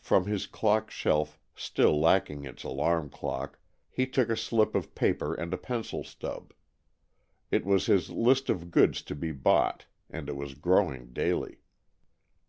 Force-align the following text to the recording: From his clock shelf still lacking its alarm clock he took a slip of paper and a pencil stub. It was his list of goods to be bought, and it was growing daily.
From 0.00 0.26
his 0.26 0.48
clock 0.48 0.90
shelf 0.90 1.38
still 1.54 2.00
lacking 2.00 2.42
its 2.42 2.64
alarm 2.64 3.08
clock 3.08 3.60
he 3.88 4.04
took 4.04 4.28
a 4.28 4.36
slip 4.36 4.74
of 4.74 4.96
paper 4.96 5.32
and 5.32 5.54
a 5.54 5.56
pencil 5.56 6.02
stub. 6.02 6.52
It 7.52 7.64
was 7.64 7.86
his 7.86 8.10
list 8.10 8.50
of 8.50 8.72
goods 8.72 9.00
to 9.02 9.14
be 9.14 9.30
bought, 9.30 9.86
and 10.10 10.28
it 10.28 10.34
was 10.34 10.54
growing 10.54 11.12
daily. 11.12 11.60